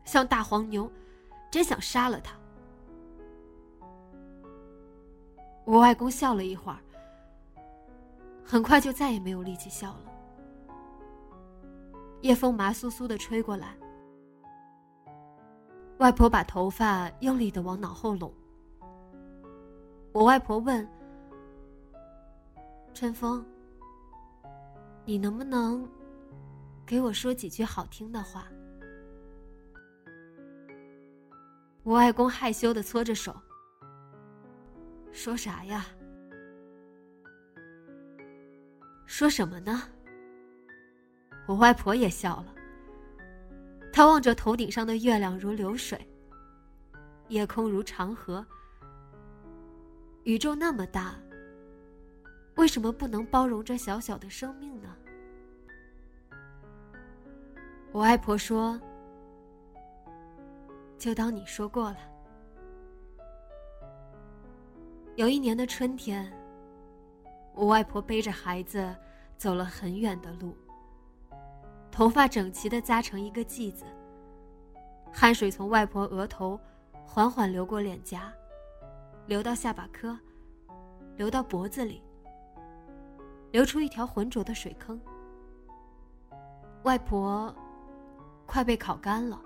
[0.04, 0.92] 像大黄牛，
[1.52, 2.36] 真想杀了他。”
[5.64, 6.80] 我外公笑了一会儿，
[8.44, 10.12] 很快就再也没有力气笑了。
[12.22, 13.78] 夜风麻酥酥的吹过来。
[15.98, 18.34] 外婆把头发用力的往脑后拢。
[20.12, 20.88] 我外婆问
[22.94, 23.46] ：“春风，
[25.06, 25.88] 你能不能
[26.86, 28.48] 给我说几句好听的话？”
[31.84, 33.36] 我外公害羞的搓着手，
[35.12, 35.86] 说啥呀？
[39.06, 39.84] 说什么呢？
[41.48, 42.55] 我外婆也笑了。
[43.96, 45.98] 他望着头顶上的月亮如流水，
[47.30, 48.46] 夜空如长河。
[50.24, 51.16] 宇宙那么大，
[52.56, 54.94] 为什么不能包容这小小的生命呢？
[57.94, 58.78] 我外婆说
[61.00, 61.98] ：“就当你说过了。”
[65.16, 66.30] 有一年的春天，
[67.54, 68.94] 我外婆背着孩子
[69.38, 70.54] 走了很远的路。
[71.96, 73.86] 头发整齐的扎成一个髻子，
[75.14, 76.60] 汗水从外婆额头
[77.06, 78.34] 缓缓流过脸颊，
[79.28, 80.20] 流到下巴颏，
[81.16, 82.04] 流到脖子里，
[83.50, 85.00] 流出一条浑浊的水坑。
[86.84, 87.56] 外婆
[88.46, 89.42] 快被烤干了。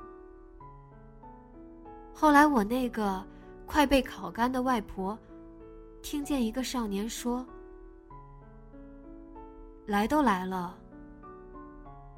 [2.16, 3.24] 后来，我那个
[3.68, 5.16] 快被烤干的外婆，
[6.02, 7.46] 听见一个少年说
[9.86, 10.76] ：“来都来了，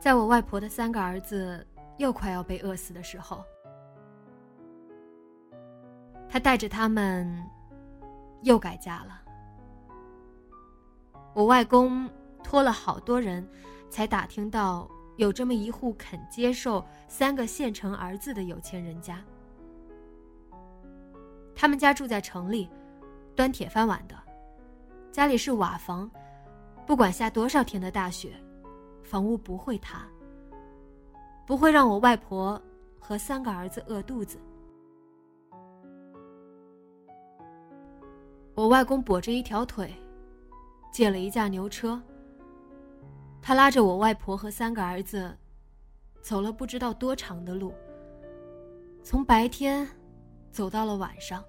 [0.00, 3.44] 在我外婆的三个儿子又快要被饿死的时候，
[6.28, 7.44] 他带着他们
[8.42, 9.20] 又改嫁了。
[11.34, 12.08] 我外公
[12.42, 13.46] 托了好多人，
[13.90, 19.22] 才打听到有这么一户肯接受三个县城儿子的有钱人家。
[21.56, 22.70] 他们家住在城里，
[23.34, 24.14] 端铁饭碗的，
[25.10, 26.08] 家里是瓦房，
[26.88, 28.32] 不管下多少天的大雪。
[29.02, 30.06] 房屋不会塌，
[31.46, 32.60] 不会让我外婆
[32.98, 34.38] 和三个儿子饿肚子。
[38.54, 39.94] 我外公跛着一条腿，
[40.92, 41.98] 借了一架牛车。
[43.40, 45.34] 他拉着我外婆和三个儿子，
[46.20, 47.72] 走了不知道多长的路，
[49.02, 49.88] 从白天
[50.50, 51.42] 走到了晚上。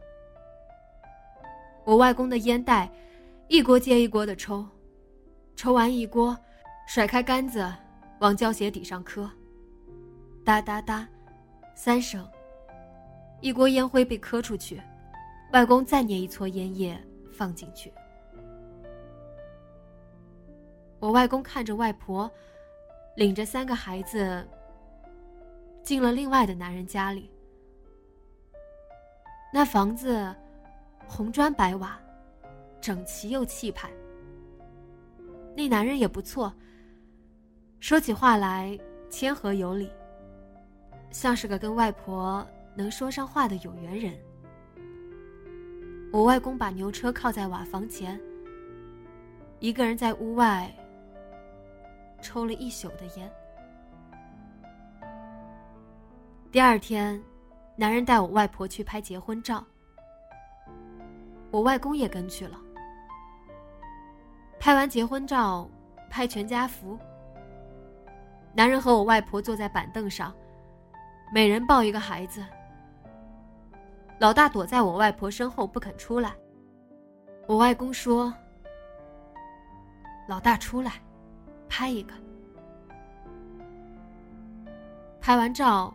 [1.83, 2.89] 我外公的烟袋，
[3.49, 4.65] 一锅接一锅的抽，
[5.59, 6.37] 抽完一锅。
[6.87, 7.69] 甩开杆子，
[8.19, 9.29] 往胶鞋底上磕，
[10.45, 11.05] 哒哒哒，
[11.75, 12.25] 三声。
[13.41, 14.81] 一锅烟灰被磕出去，
[15.51, 16.97] 外公再捏一撮烟叶
[17.29, 17.91] 放进去。
[20.97, 22.31] 我外公看着外婆，
[23.17, 24.47] 领着三个孩子
[25.83, 27.29] 进了另外的男人家里。
[29.53, 30.33] 那房子
[31.05, 31.99] 红砖白瓦，
[32.79, 33.91] 整齐又气派。
[35.59, 36.53] 那男人也不错。
[37.81, 38.79] 说起话来
[39.09, 39.91] 谦和有礼，
[41.11, 44.17] 像是个跟外婆能说上话的有缘人。
[46.13, 48.17] 我外公把牛车靠在瓦房前，
[49.59, 50.73] 一个人在屋外
[52.21, 53.29] 抽了一宿的烟。
[56.53, 57.21] 第二天，
[57.75, 59.61] 男人带我外婆去拍结婚照，
[61.51, 62.57] 我外公也跟去了。
[64.59, 65.69] 拍完结婚照，
[66.09, 66.99] 拍全家福。
[68.53, 70.35] 男人和我外婆坐在板凳上，
[71.33, 72.45] 每人抱一个孩子。
[74.19, 76.33] 老大躲在我外婆身后不肯出来。
[77.47, 78.33] 我外公说
[80.27, 80.91] ：“老大出来，
[81.69, 82.13] 拍一个。”
[85.21, 85.93] 拍完照，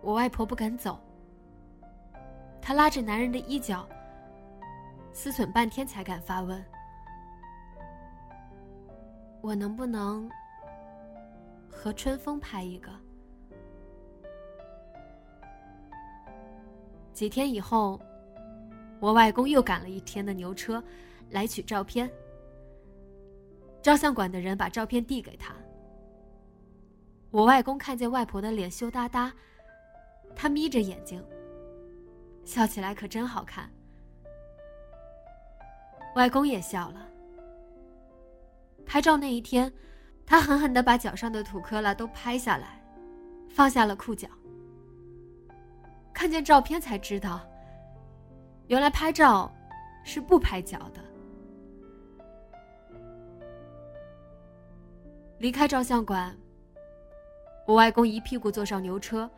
[0.00, 0.98] 我外婆不敢走。
[2.62, 3.86] 她拉着男人的衣角，
[5.12, 6.64] 思忖半天才敢发问
[9.44, 10.26] ：“我能不能？”
[11.68, 12.90] 和春风拍一个。
[17.12, 18.00] 几天以后，
[19.00, 20.82] 我外公又赶了一天的牛车，
[21.28, 22.10] 来取照片。
[23.82, 25.54] 照相馆的人把照片递给他。
[27.30, 29.30] 我外公看见外婆的脸羞答答，
[30.34, 31.22] 他眯着眼睛，
[32.46, 33.70] 笑起来可真好看。
[36.16, 37.10] 外公也笑了。
[38.86, 39.72] 拍照那一天。
[40.26, 42.82] 他狠狠的把脚上的土坷垃都拍下来，
[43.50, 44.26] 放下了裤脚。
[46.14, 47.40] 看见照片才知道，
[48.68, 49.52] 原来拍照
[50.02, 51.04] 是不拍脚的。
[55.38, 56.34] 离开照相馆，
[57.66, 59.30] 我外公一屁股坐上牛车，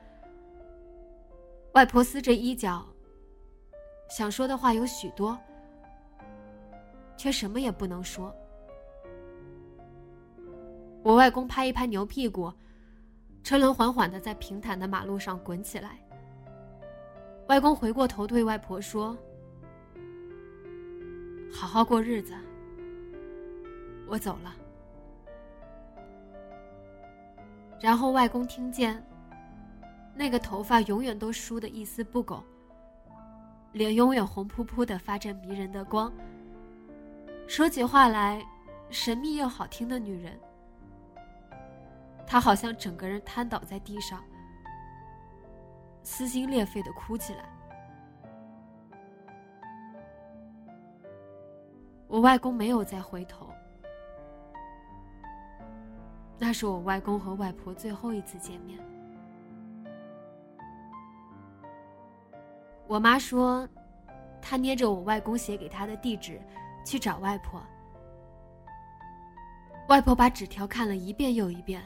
[1.73, 2.87] 外婆撕着衣角，
[4.09, 5.37] 想说的话有许多，
[7.17, 8.33] 却什么也不能说。
[11.07, 12.53] 我外公拍一拍牛屁股，
[13.45, 16.01] 车轮缓缓的在平坦的马路上滚起来。
[17.47, 19.17] 外公回过头对外婆说
[21.55, 22.35] ：“好好过日子，
[24.09, 24.57] 我走了。”
[27.81, 29.01] 然后外公听见，
[30.13, 32.43] 那个头发永远都梳的一丝不苟，
[33.71, 36.13] 脸永远红扑扑的发着迷人的光，
[37.47, 38.45] 说起话来
[38.91, 40.37] 神秘又好听的女人。
[42.27, 44.22] 他好像整个人瘫倒在地上，
[46.03, 47.49] 撕心裂肺的哭起来。
[52.09, 53.49] 我外公没有再回头，
[56.39, 58.79] 那是我外公和外婆最后一次见面。
[62.87, 63.68] 我妈说，
[64.41, 66.41] 她捏着我外公写给她的地址
[66.85, 67.61] 去找外婆，
[69.89, 71.83] 外婆把纸条看了一遍又一遍。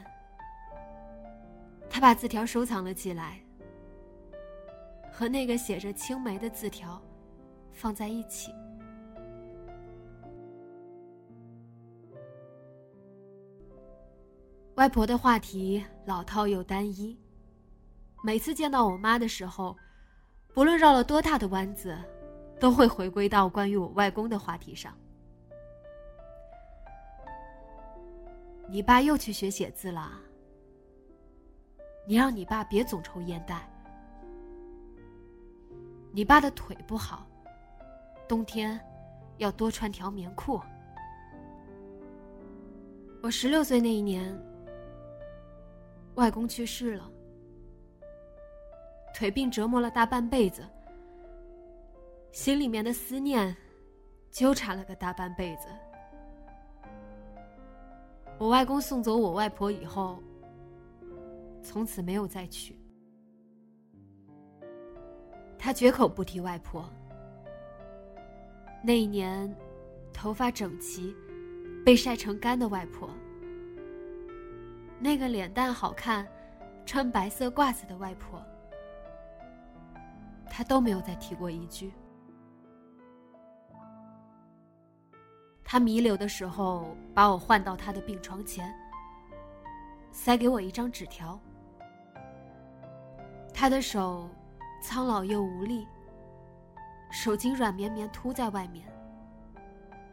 [1.93, 3.43] 他把字条收藏了起来，
[5.11, 6.99] 和那个写着青梅的字条
[7.73, 8.49] 放在一起。
[14.75, 17.15] 外婆的话题老套又单一，
[18.23, 19.75] 每次见到我妈的时候，
[20.53, 21.95] 不论绕了多大的弯子，
[22.57, 24.97] 都会回归到关于我外公的话题上。
[28.69, 30.19] 你爸又去学写字了。
[32.05, 33.67] 你让你爸别总抽烟袋。
[36.11, 37.25] 你爸的腿不好，
[38.27, 38.79] 冬天
[39.37, 40.59] 要多穿条棉裤。
[43.21, 44.37] 我十六岁那一年，
[46.15, 47.09] 外公去世了，
[49.13, 50.67] 腿病折磨了大半辈子，
[52.31, 53.55] 心里面的思念
[54.31, 55.67] 纠缠了个大半辈子。
[58.37, 60.17] 我外公送走我外婆以后，
[61.61, 62.75] 从此没有再娶。
[65.57, 66.89] 他绝口不提外婆。
[68.83, 69.55] 那一年，
[70.11, 71.15] 头发整齐、
[71.85, 73.07] 被晒成干的外婆，
[74.99, 76.27] 那个脸蛋好看、
[76.83, 78.43] 穿白色褂子的外婆，
[80.49, 81.91] 他都没有再提过一句。
[85.63, 88.73] 他弥留的时候，把我唤到他的病床前，
[90.11, 91.39] 塞给我一张纸条。
[93.53, 94.27] 他的手
[94.81, 95.87] 苍老又无力，
[97.11, 98.87] 手筋软绵绵凸在外面，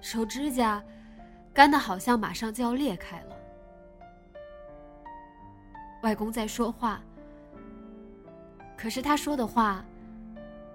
[0.00, 0.82] 手指甲
[1.54, 3.36] 干的好像马上就要裂开了。
[6.02, 7.00] 外公在说话，
[8.76, 9.84] 可是他说的话，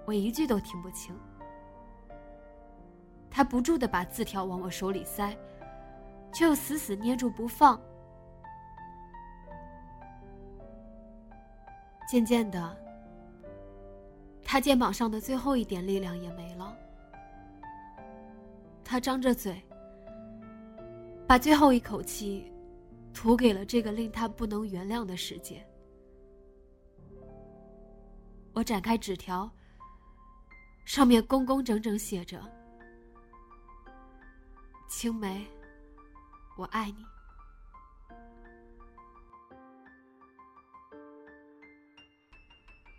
[0.04, 1.16] 我一句都听不清。
[3.30, 5.36] 他不住的把字条往我手里塞，
[6.32, 7.80] 却又死死捏住不放。
[12.06, 12.76] 渐渐的，
[14.42, 16.76] 他肩膀上的最后一点力量也没了。
[18.84, 19.60] 他张着嘴，
[21.26, 22.52] 把最后一口气
[23.12, 25.66] 吐给了这个令他不能原谅的世界。
[28.52, 29.50] 我展开纸条，
[30.84, 32.40] 上面工工整整写着。
[34.86, 35.44] 青梅，
[36.56, 37.13] 我爱你。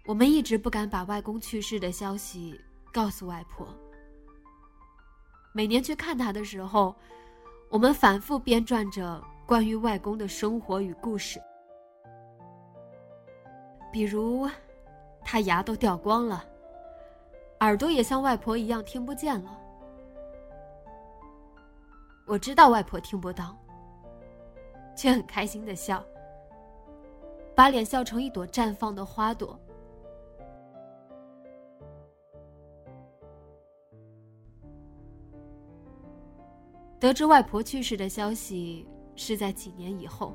[0.06, 2.60] 我们一直不敢把外公去世的消息
[2.93, 3.68] 告诉外婆。
[5.51, 6.95] 每年去看他的时候，
[7.70, 11.41] 我们反复编撰着关于外公的生活与故事，
[13.91, 14.47] 比如，
[15.24, 16.45] 他牙都掉光了，
[17.62, 19.60] 耳朵也像外婆一样听不见了。
[22.28, 23.58] 我知道外婆听不到，
[24.95, 26.03] 却很开心的笑，
[27.56, 29.60] 把脸笑成一朵绽放的花朵。
[37.00, 40.34] 得知外婆去世的消息是在几年以后，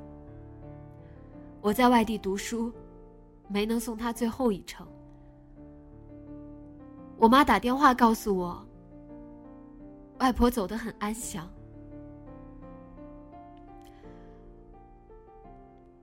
[1.61, 2.73] 我在外地读书，
[3.49, 4.87] 没能送她最后一程。
[7.17, 8.67] 我妈打电话告诉我，
[10.19, 11.49] 外婆走得很安详。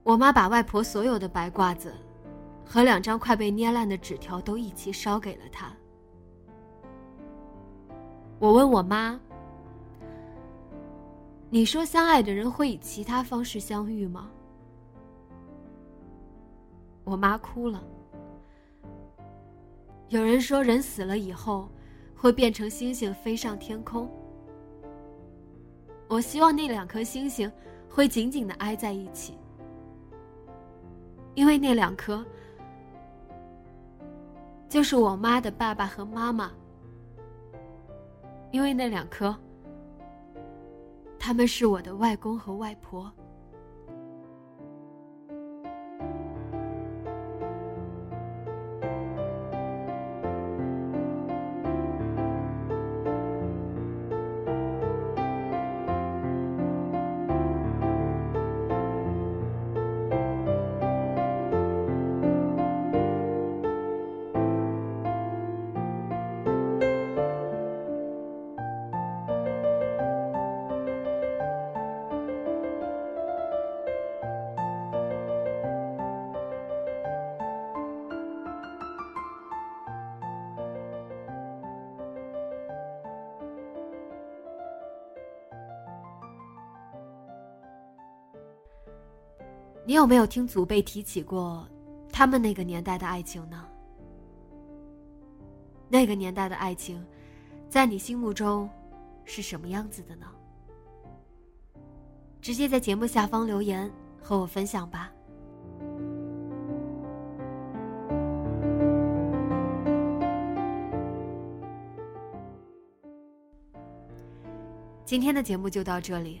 [0.02, 1.92] 我妈把外婆所有的白褂子，
[2.64, 5.70] 和两张快被捏烂的纸条都一起烧给了她。
[8.38, 9.20] 我问我妈
[11.50, 14.30] ：“你说相爱的人会以其他方式相遇吗？”
[17.04, 17.82] 我妈哭了。
[20.08, 21.68] 有人说人死了以后，
[22.14, 24.10] 会变成星星飞上天空。
[26.06, 27.50] 我希望那两颗星星
[27.88, 29.38] 会紧紧的挨在一起。
[31.34, 32.24] 因为那两颗，
[34.68, 36.50] 就是我妈的爸爸和妈妈。
[38.50, 39.36] 因为那两颗，
[41.28, 43.12] 他们是我的外公和外婆。
[89.98, 91.68] 有没有听祖辈提起过
[92.12, 93.66] 他们那个年代的爱情呢？
[95.88, 97.04] 那个年代的爱情，
[97.68, 98.70] 在你心目中
[99.24, 100.26] 是什么样子的呢？
[102.40, 103.90] 直接在节目下方留言，
[104.22, 105.12] 和我分享吧。
[115.04, 116.40] 今天的节目就到这里，